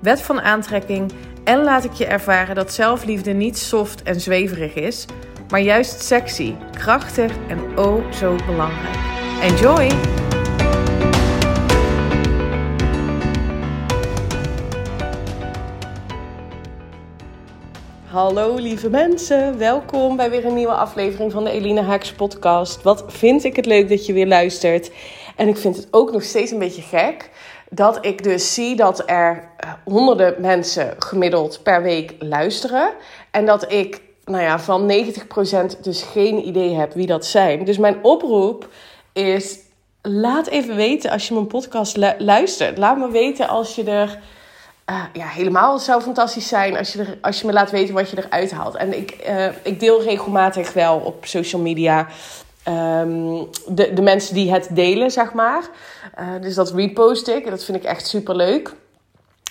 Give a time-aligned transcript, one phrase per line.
[0.00, 1.12] wet van aantrekking
[1.44, 5.06] en laat ik je ervaren dat zelfliefde niet soft en zweverig is,
[5.48, 8.96] maar juist sexy, krachtig en oh zo belangrijk.
[9.42, 9.90] Enjoy!
[18.04, 22.82] Hallo lieve mensen, welkom bij weer een nieuwe aflevering van de Eline Haaks podcast.
[22.82, 24.90] Wat vind ik het leuk dat je weer luistert.
[25.36, 27.30] En ik vind het ook nog steeds een beetje gek
[27.70, 32.92] dat ik dus zie dat er eh, honderden mensen gemiddeld per week luisteren.
[33.30, 34.92] En dat ik nou ja, van
[35.76, 37.64] 90% dus geen idee heb wie dat zijn.
[37.64, 38.68] Dus mijn oproep
[39.12, 39.58] is:
[40.02, 42.78] laat even weten als je mijn podcast luistert.
[42.78, 44.18] Laat me weten als je er.
[44.90, 48.10] Uh, ja, helemaal zou fantastisch zijn als je, er, als je me laat weten wat
[48.10, 48.74] je eruit haalt.
[48.74, 52.06] En ik, uh, ik deel regelmatig wel op social media
[52.68, 55.68] um, de, de mensen die het delen, zeg maar.
[56.18, 58.74] Uh, dus dat repost ik en dat vind ik echt super leuk.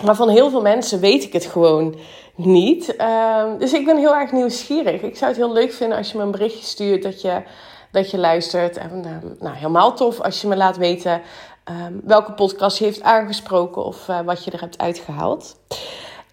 [0.03, 1.95] Maar van heel veel mensen weet ik het gewoon
[2.35, 2.95] niet.
[2.97, 5.01] Uh, dus ik ben heel erg nieuwsgierig.
[5.01, 7.41] Ik zou het heel leuk vinden als je me een berichtje stuurt dat je,
[7.91, 8.77] dat je luistert.
[8.77, 11.21] En uh, nou, helemaal tof als je me laat weten
[11.69, 15.55] um, welke podcast je heeft aangesproken of uh, wat je er hebt uitgehaald.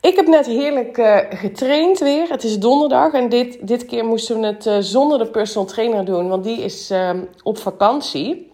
[0.07, 2.29] Ik heb net heerlijk uh, getraind weer.
[2.29, 6.05] Het is donderdag en dit, dit keer moesten we het uh, zonder de personal trainer
[6.05, 7.11] doen, want die is uh,
[7.43, 8.53] op vakantie.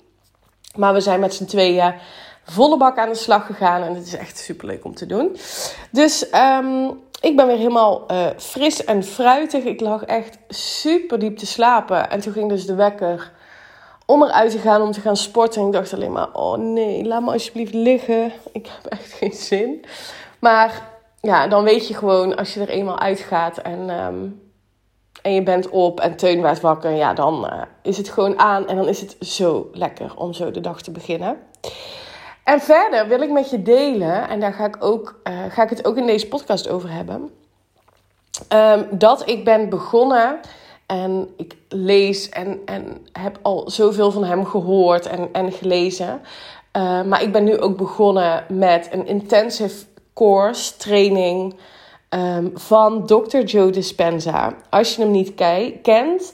[0.76, 1.94] Maar we zijn met z'n tweeën
[2.44, 5.36] volle bak aan de slag gegaan en het is echt super leuk om te doen.
[5.90, 9.64] Dus um, ik ben weer helemaal fris en fruitig.
[9.64, 13.32] Ik lag echt super diep te slapen en toen ging dus de wekker
[14.06, 15.60] om eruit te gaan om te gaan sporten.
[15.60, 18.32] En ik dacht alleen maar, oh nee, laat me alsjeblieft liggen.
[18.52, 19.84] Ik heb echt geen zin.
[20.38, 20.91] Maar
[21.22, 24.42] ja, dan weet je gewoon als je er eenmaal uitgaat en, um,
[25.22, 28.68] en je bent op en Teun werd wakker, ja, dan uh, is het gewoon aan
[28.68, 31.36] en dan is het zo lekker om zo de dag te beginnen.
[32.44, 35.70] En verder wil ik met je delen, en daar ga ik, ook, uh, ga ik
[35.70, 37.30] het ook in deze podcast over hebben,
[38.48, 40.40] um, dat ik ben begonnen
[40.86, 46.20] en ik lees en, en heb al zoveel van hem gehoord en, en gelezen.
[46.76, 51.54] Uh, maar ik ben nu ook begonnen met een intensive course, training
[52.10, 53.38] um, van Dr.
[53.38, 54.54] Joe Dispenza.
[54.70, 55.34] Als je hem niet
[55.82, 56.32] kent,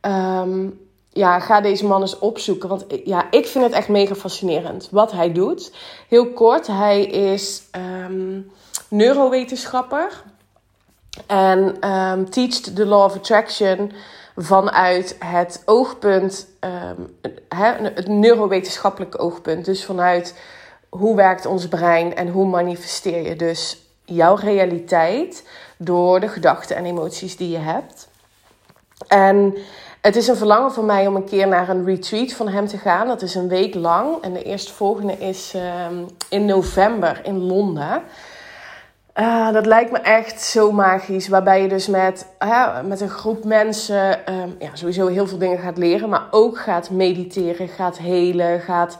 [0.00, 2.68] um, ja, ga deze man eens opzoeken.
[2.68, 5.72] Want ja, ik vind het echt mega fascinerend wat hij doet.
[6.08, 7.62] Heel kort, hij is
[8.06, 8.50] um,
[8.88, 10.22] neurowetenschapper.
[11.26, 11.76] En
[12.30, 13.92] teacht the law of attraction
[14.36, 16.48] vanuit het oogpunt,
[17.48, 19.64] het neurowetenschappelijke oogpunt.
[19.64, 20.34] Dus vanuit
[20.98, 26.84] hoe werkt ons brein en hoe manifesteer je dus jouw realiteit door de gedachten en
[26.84, 28.08] emoties die je hebt.
[29.08, 29.56] En
[30.00, 32.78] het is een verlangen voor mij om een keer naar een retreat van hem te
[32.78, 33.06] gaan.
[33.06, 34.22] Dat is een week lang.
[34.22, 35.54] En de eerstvolgende is
[35.90, 38.02] um, in november in Londen.
[39.16, 41.28] Uh, dat lijkt me echt zo magisch.
[41.28, 42.26] Waarbij je dus met,
[42.84, 46.08] met een groep mensen um, ja, sowieso heel veel dingen gaat leren.
[46.08, 48.98] Maar ook gaat mediteren, gaat helen, gaat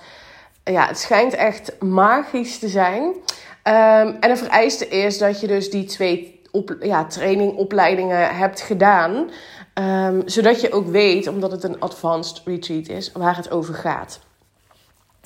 [0.65, 3.03] ja, het schijnt echt magisch te zijn.
[3.03, 9.31] Um, en een vereiste is dat je dus die twee op, ja, trainingopleidingen hebt gedaan.
[9.75, 14.21] Um, zodat je ook weet, omdat het een advanced retreat is, waar het over gaat.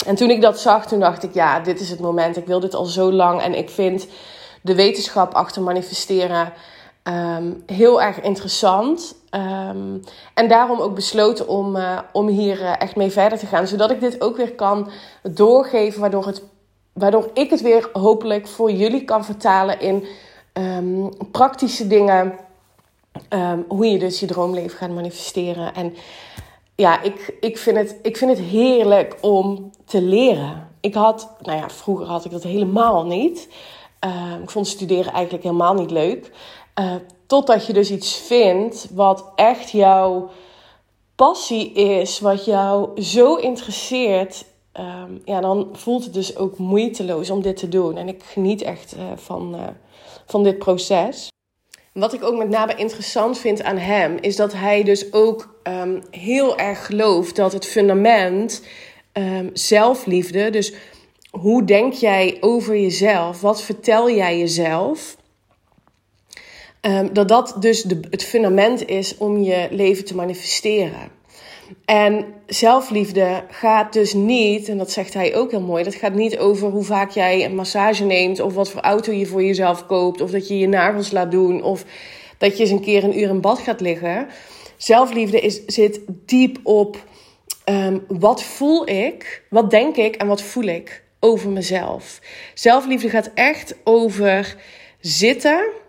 [0.07, 2.37] En toen ik dat zag, toen dacht ik, ja, dit is het moment.
[2.37, 3.41] Ik wil dit al zo lang.
[3.43, 4.07] En ik vind
[4.63, 6.53] de wetenschap achter manifesteren
[7.09, 9.17] um, heel erg interessant.
[9.31, 10.03] Um,
[10.35, 13.67] en daarom ook besloten om, uh, om hier uh, echt mee verder te gaan.
[13.67, 14.91] Zodat ik dit ook weer kan
[15.23, 16.01] doorgeven.
[16.01, 16.43] Waardoor, het,
[16.93, 20.07] waardoor ik het weer hopelijk voor jullie kan vertalen in
[20.53, 22.35] um, praktische dingen.
[23.69, 25.75] hoe je dus je droomleven gaat manifesteren.
[25.75, 25.95] En
[26.75, 30.69] ja, ik, ik, vind het, ik vind het heerlijk om te leren.
[30.81, 33.49] Ik had, nou ja, vroeger had ik dat helemaal niet.
[34.43, 36.31] ik vond studeren eigenlijk helemaal niet leuk.
[36.81, 36.95] Uh,
[37.27, 40.31] totdat je dus iets vindt wat echt jouw
[41.15, 44.45] passie is, wat jou zo interesseert.
[44.81, 47.97] Um, ja, dan voelt het dus ook moeiteloos om dit te doen.
[47.97, 49.61] En ik geniet echt uh, van, uh,
[50.27, 51.29] van dit proces.
[51.93, 56.03] Wat ik ook met name interessant vind aan hem, is dat hij dus ook um,
[56.11, 58.63] heel erg gelooft dat het fundament
[59.13, 60.73] um, zelfliefde, dus
[61.31, 65.16] hoe denk jij over jezelf, wat vertel jij jezelf,
[66.87, 71.11] Um, dat dat dus de, het fundament is om je leven te manifesteren.
[71.85, 76.39] En zelfliefde gaat dus niet, en dat zegt hij ook heel mooi, dat gaat niet
[76.39, 80.21] over hoe vaak jij een massage neemt, of wat voor auto je voor jezelf koopt,
[80.21, 81.85] of dat je je nagels laat doen, of
[82.39, 84.27] dat je eens een keer een uur in bad gaat liggen.
[84.77, 87.05] Zelfliefde is, zit diep op
[87.65, 92.21] um, wat voel ik, wat denk ik en wat voel ik over mezelf.
[92.55, 94.57] Zelfliefde gaat echt over
[95.01, 95.85] zitten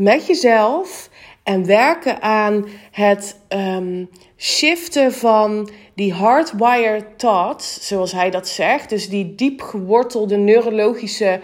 [0.00, 1.10] met jezelf
[1.42, 8.88] en werken aan het um, shiften van die hardwired thoughts, zoals hij dat zegt.
[8.88, 11.40] Dus die diep gewortelde neurologische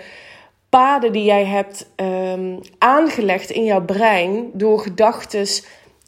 [0.69, 5.47] paden die jij hebt um, aangelegd in jouw brein door gedachten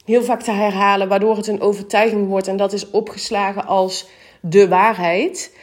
[0.05, 4.09] heel vaak te herhalen, waardoor het een overtuiging wordt en dat is opgeslagen als
[4.41, 5.56] de waarheid.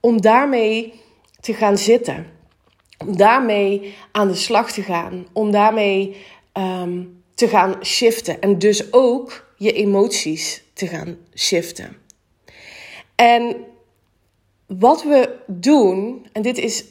[0.00, 0.92] Om daarmee
[1.40, 2.26] te gaan zitten.
[2.98, 5.26] Om daarmee aan de slag te gaan.
[5.32, 6.16] Om daarmee
[6.52, 8.40] um, te gaan shiften.
[8.40, 11.96] En dus ook je emoties te gaan shiften.
[13.14, 13.56] En
[14.66, 16.84] wat we doen, en dit is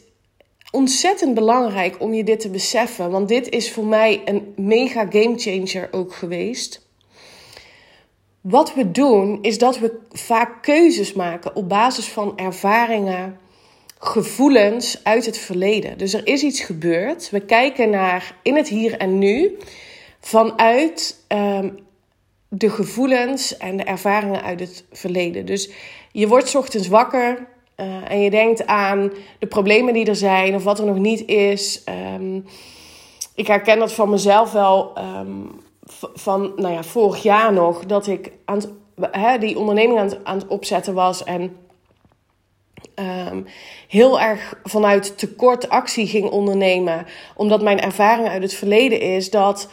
[0.72, 5.38] ontzettend belangrijk om je dit te beseffen, want dit is voor mij een mega game
[5.38, 6.88] changer ook geweest.
[8.42, 13.40] Wat we doen is dat we vaak keuzes maken op basis van ervaringen,
[14.06, 15.98] gevoelens uit het verleden.
[15.98, 17.30] Dus er is iets gebeurd.
[17.30, 19.58] We kijken naar in het hier en nu
[20.20, 21.80] vanuit um,
[22.48, 25.46] de gevoelens en de ervaringen uit het verleden.
[25.46, 25.70] Dus
[26.12, 27.48] je wordt ochtends wakker
[27.78, 31.28] uh, en je denkt aan de problemen die er zijn of wat er nog niet
[31.28, 31.84] is.
[32.16, 32.46] Um,
[33.36, 34.98] ik herken dat van mezelf wel.
[34.98, 35.62] Um,
[36.14, 38.62] van nou ja, vorig jaar nog, dat ik aan
[39.40, 41.56] die onderneming aan het, aan het opzetten was en
[42.96, 43.46] um,
[43.88, 47.06] heel erg vanuit tekort actie ging ondernemen.
[47.36, 49.70] Omdat mijn ervaring uit het verleden is dat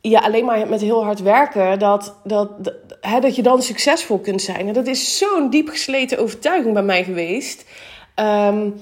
[0.00, 2.74] je alleen maar met heel hard werken, dat, dat, dat,
[3.20, 4.66] dat je dan succesvol kunt zijn.
[4.66, 7.64] En dat is zo'n diep gesleten overtuiging bij mij geweest.
[8.16, 8.74] Um,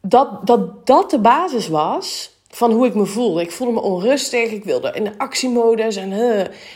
[0.00, 3.40] dat, dat dat de basis was van hoe ik me voel.
[3.40, 5.98] Ik voelde me onrustig, ik wilde in de actiemodus.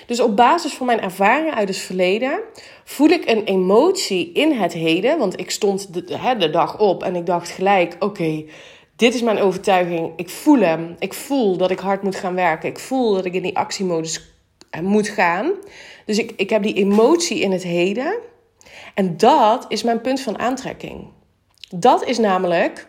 [0.06, 2.40] Dus op basis van mijn ervaringen uit het verleden
[2.84, 5.18] voel ik een emotie in het heden.
[5.18, 6.04] Want ik stond de,
[6.38, 8.44] de dag op en ik dacht gelijk: oké,
[8.96, 10.12] dit is mijn overtuiging.
[10.16, 10.96] Ik voel hem.
[10.98, 12.68] Ik voel dat ik hard moet gaan werken.
[12.68, 14.34] Ik voel dat ik in die actiemodus
[14.70, 15.52] eh, moet gaan.
[16.06, 18.18] Dus ik, ik heb die emotie in het heden.
[18.94, 21.08] En dat is mijn punt van aantrekking.
[21.74, 22.88] Dat is namelijk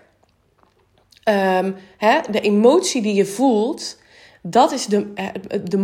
[1.30, 3.98] um, hè, de emotie die je voelt,
[4.42, 5.28] dat is de, eh,
[5.64, 5.78] de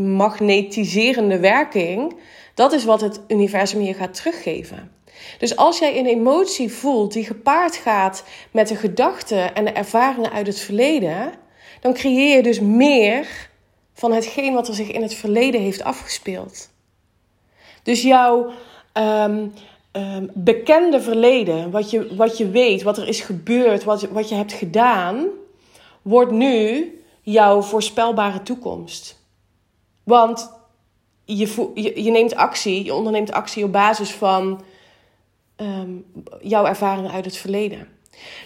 [0.00, 2.16] magnetiserende werking.
[2.54, 4.90] Dat is wat het universum je gaat teruggeven.
[5.38, 10.32] Dus als jij een emotie voelt die gepaard gaat met de gedachten en de ervaringen
[10.32, 11.32] uit het verleden,
[11.80, 13.50] dan creëer je dus meer
[13.94, 16.70] van hetgeen wat er zich in het verleden heeft afgespeeld.
[17.82, 18.52] Dus jouw
[18.94, 19.52] um,
[19.92, 24.34] um, bekende verleden, wat je, wat je weet, wat er is gebeurd, wat, wat je
[24.34, 25.26] hebt gedaan,
[26.02, 26.90] wordt nu
[27.22, 29.20] jouw voorspelbare toekomst.
[30.02, 30.50] Want
[31.24, 34.62] je, je, je neemt actie, je onderneemt actie op basis van
[35.56, 36.04] um,
[36.40, 37.88] jouw ervaringen uit het verleden.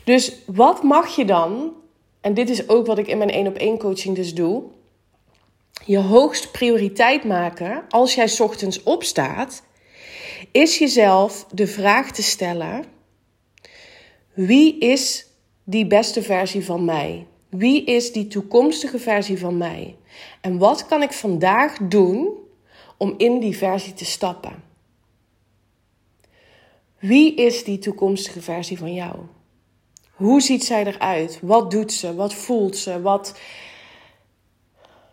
[0.04, 1.72] Dus wat mag je dan,
[2.20, 4.62] en dit is ook wat ik in mijn één op één coaching dus doe,
[5.84, 9.62] je hoogst prioriteit maken als jij ochtends opstaat
[10.50, 12.84] is jezelf de vraag te stellen:
[14.34, 15.26] wie is
[15.64, 17.26] die beste versie van mij?
[17.48, 19.96] Wie is die toekomstige versie van mij?
[20.40, 22.28] En wat kan ik vandaag doen
[22.96, 24.62] om in die versie te stappen?
[26.98, 29.16] Wie is die toekomstige versie van jou?
[30.12, 31.38] Hoe ziet zij eruit?
[31.42, 32.14] Wat doet ze?
[32.14, 33.02] Wat voelt ze?
[33.02, 33.38] Wat...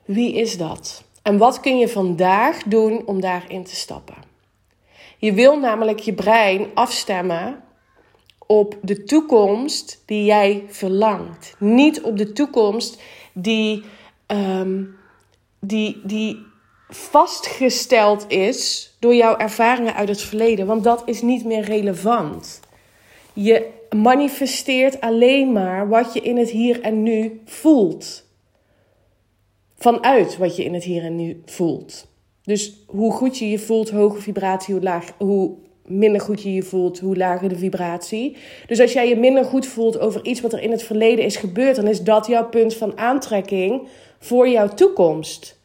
[0.06, 1.04] Wie is dat?
[1.22, 4.33] En wat kun je vandaag doen om daarin te stappen?
[5.24, 7.64] Je wil namelijk je brein afstemmen
[8.48, 11.56] op de toekomst die jij verlangt.
[11.60, 13.02] Niet op de toekomst
[13.34, 13.84] die,
[14.28, 14.96] um,
[15.60, 16.46] die, die
[16.90, 20.66] vastgesteld is door jouw ervaringen uit het verleden.
[20.66, 22.60] Want dat is niet meer relevant.
[23.34, 28.26] Je manifesteert alleen maar wat je in het hier en nu voelt.
[29.78, 32.12] Vanuit wat je in het hier en nu voelt.
[32.44, 36.64] Dus hoe goed je je voelt, hoge vibratie, hoe, laag, hoe minder goed je je
[36.64, 38.38] voelt, hoe lager de vibratie.
[38.68, 41.36] Dus als jij je minder goed voelt over iets wat er in het verleden is
[41.36, 43.88] gebeurd, dan is dat jouw punt van aantrekking
[44.20, 45.60] voor jouw toekomst.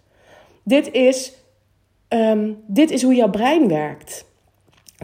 [0.63, 1.33] Dit is,
[2.09, 4.27] um, dit is hoe jouw brein werkt.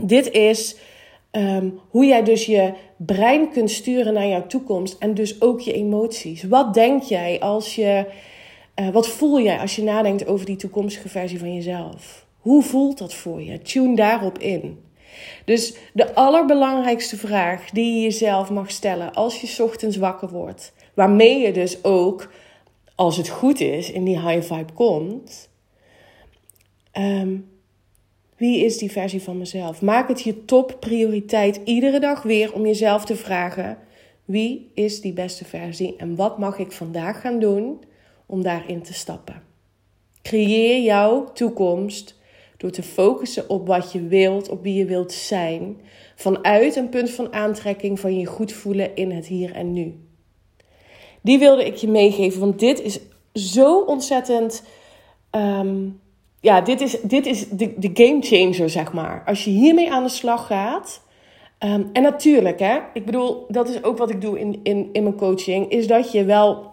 [0.02, 0.76] Dit is
[1.32, 5.72] um, hoe jij dus je brein kunt sturen naar jouw toekomst en dus ook je
[5.72, 6.42] emoties.
[6.42, 8.06] Wat denk jij als je
[8.80, 12.26] Uh, wat voel jij als je nadenkt over die toekomstige versie van jezelf?
[12.38, 13.62] Hoe voelt dat voor je?
[13.62, 14.78] Tune daarop in.
[15.44, 21.38] Dus de allerbelangrijkste vraag die je jezelf mag stellen als je ochtends wakker wordt, waarmee
[21.38, 22.32] je dus ook,
[22.94, 25.48] als het goed is, in die high vibe komt.
[26.98, 27.48] Um,
[28.36, 29.82] wie is die versie van mezelf?
[29.82, 33.78] Maak het je topprioriteit iedere dag weer om jezelf te vragen:
[34.24, 37.80] wie is die beste versie en wat mag ik vandaag gaan doen
[38.26, 39.42] om daarin te stappen?
[40.22, 42.18] Creëer jouw toekomst
[42.56, 45.80] door te focussen op wat je wilt, op wie je wilt zijn,
[46.14, 49.98] vanuit een punt van aantrekking van je goed voelen in het hier en nu.
[51.20, 53.00] Die wilde ik je meegeven, want dit is
[53.32, 54.62] zo ontzettend.
[55.30, 55.88] Ehm,
[56.40, 59.22] ja, dit is, dit is de, de game changer, zeg maar.
[59.26, 61.02] Als je hiermee aan de slag gaat.
[61.58, 65.02] Ehm, en natuurlijk, hè, ik bedoel, dat is ook wat ik doe in, in, in
[65.02, 66.72] mijn coaching, is dat je wel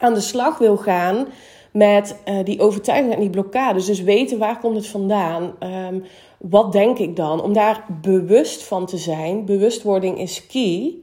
[0.00, 1.26] aan de slag wil gaan
[1.72, 3.86] met uh, die overtuiging en die blokkades.
[3.86, 5.54] Dus weten waar komt het vandaan?
[5.88, 6.04] Um,
[6.38, 7.42] wat denk ik dan?
[7.42, 9.44] Om daar bewust van te zijn.
[9.44, 10.94] Bewustwording is key.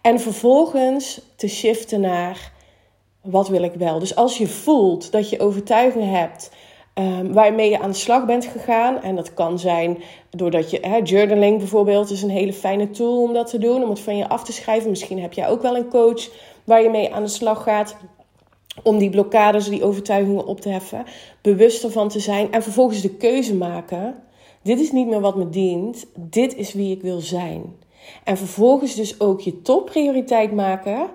[0.00, 2.52] En vervolgens te shiften naar
[3.22, 3.98] wat wil ik wel.
[3.98, 6.50] Dus als je voelt dat je overtuiging hebt
[6.94, 9.02] um, waarmee je aan de slag bent gegaan.
[9.02, 13.32] En dat kan zijn doordat je, hè, journaling bijvoorbeeld, is een hele fijne tool om
[13.32, 14.90] dat te doen, om het van je af te schrijven.
[14.90, 16.28] Misschien heb jij ook wel een coach
[16.64, 17.96] waar je mee aan de slag gaat.
[18.82, 21.04] Om die blokkades, die overtuigingen op te heffen,
[21.40, 24.14] bewust ervan te zijn en vervolgens de keuze maken.
[24.62, 27.76] Dit is niet meer wat me dient, dit is wie ik wil zijn.
[28.24, 31.10] En vervolgens dus ook je topprioriteit maken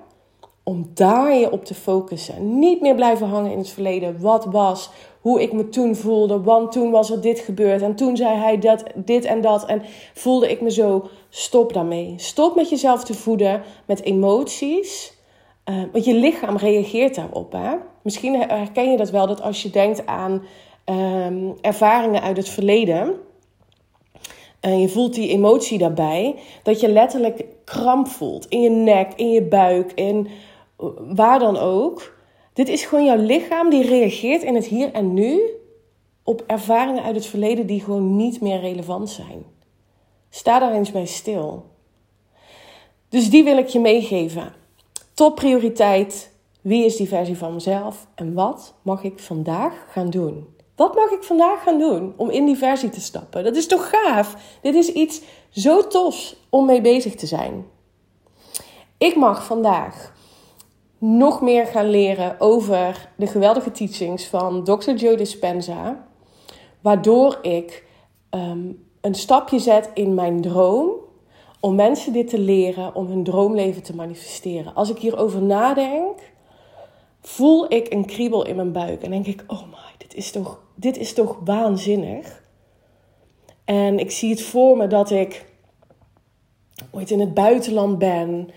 [0.64, 2.60] om daar je op te focussen.
[2.60, 4.22] Niet meer blijven hangen in het verleden.
[4.22, 4.90] Wat was,
[5.22, 8.58] hoe ik me toen voelde, want toen was er dit gebeurd en toen zei hij
[8.58, 9.82] dat, dit en dat en
[10.14, 11.10] voelde ik me zo.
[11.30, 12.14] Stop daarmee.
[12.18, 15.17] Stop met jezelf te voeden met emoties.
[15.70, 17.52] Uh, want je lichaam reageert daarop.
[17.52, 17.76] Hè?
[18.02, 20.44] Misschien herken je dat wel, dat als je denkt aan
[20.86, 23.16] um, ervaringen uit het verleden.
[24.60, 29.32] En je voelt die emotie daarbij, dat je letterlijk kramp voelt in je nek, in
[29.32, 30.28] je buik, in
[31.16, 32.16] waar dan ook.
[32.54, 35.42] Dit is gewoon jouw lichaam die reageert in het hier en nu
[36.24, 39.46] op ervaringen uit het verleden die gewoon niet meer relevant zijn.
[40.30, 41.66] Sta daar eens bij stil.
[43.10, 44.57] Dus die wil ik je meegeven.
[45.18, 46.32] Top prioriteit.
[46.62, 48.08] Wie is die versie van mezelf?
[48.16, 50.48] En wat mag ik vandaag gaan doen?
[50.76, 53.44] Wat mag ik vandaag gaan doen om in die versie te stappen?
[53.44, 54.36] Dat is toch gaaf?
[54.62, 57.66] Dit is iets zo tofs om mee bezig te zijn.
[58.98, 60.14] Ik mag vandaag
[60.98, 64.92] nog meer gaan leren over de geweldige teachings van Dr.
[64.92, 66.08] Joe Dispenza.
[66.82, 67.86] Waardoor ik
[68.30, 68.72] ehm,
[69.02, 71.06] een stapje zet in mijn droom
[71.60, 74.76] om mensen dit te leren, om hun droomleven te manifesteren.
[74.76, 76.20] Als ik hierover nadenk,
[77.22, 80.60] voel ik een kriebel in mijn buik en denk ik: oh my, dit is toch,
[80.76, 82.44] dit is toch waanzinnig.
[83.66, 85.46] En ik zie het voor me dat ik
[86.92, 88.50] ooit in het buitenland ben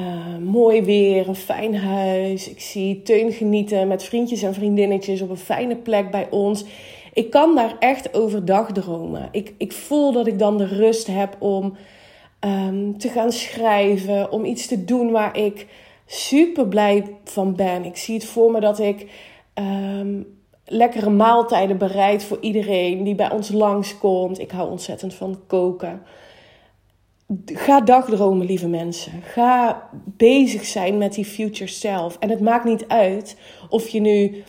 [0.00, 2.50] uh, mooi weer, een fijn huis.
[2.50, 6.64] Ik zie Teun genieten met vriendjes en vriendinnetjes op een fijne plek bij ons.
[7.12, 9.28] Ik kan daar echt overdag dromen.
[9.32, 11.76] Ik, ik voel dat ik dan de rust heb om
[12.44, 15.66] um, te gaan schrijven, om iets te doen waar ik
[16.06, 17.84] super blij van ben.
[17.84, 19.06] Ik zie het voor me dat ik
[19.54, 20.26] um,
[20.64, 24.38] lekkere maaltijden bereid voor iedereen die bij ons langskomt.
[24.38, 26.02] Ik hou ontzettend van koken.
[27.46, 29.22] Ga dagdromen, lieve mensen.
[29.22, 32.16] Ga bezig zijn met die future self.
[32.18, 33.36] En het maakt niet uit
[33.68, 34.44] of je nu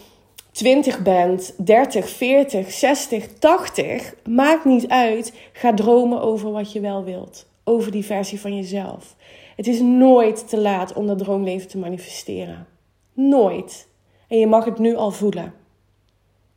[0.51, 4.15] 20 bent, 30, 40, 60, 80.
[4.29, 5.33] Maakt niet uit.
[5.53, 7.45] Ga dromen over wat je wel wilt.
[7.67, 9.15] Over die versie van jezelf.
[9.55, 12.67] Het is nooit te laat om dat droomleven te manifesteren.
[13.13, 13.87] Nooit.
[14.27, 15.53] En je mag het nu al voelen.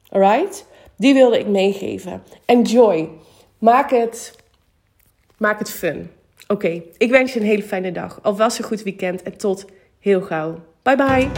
[0.08, 0.66] Alright?
[0.96, 2.22] Die wilde ik meegeven.
[2.44, 3.08] Enjoy.
[3.58, 4.38] Maak het
[5.38, 6.10] Maak het fun.
[6.48, 8.18] Oké, ik wens je een hele fijne dag.
[8.22, 9.64] Alvast een goed weekend en tot
[9.98, 10.54] heel gauw.
[10.82, 11.28] Bye bye.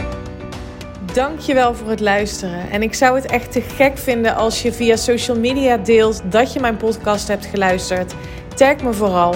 [1.13, 2.69] Dankjewel voor het luisteren.
[2.69, 6.53] En ik zou het echt te gek vinden als je via social media deelt dat
[6.53, 8.13] je mijn podcast hebt geluisterd.
[8.55, 9.35] Tag me vooral.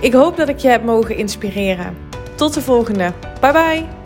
[0.00, 1.96] Ik hoop dat ik je heb mogen inspireren.
[2.34, 3.12] Tot de volgende.
[3.40, 4.03] Bye bye.